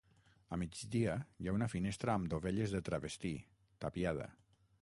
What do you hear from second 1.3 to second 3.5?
hi ha una finestra amb dovelles de travestí,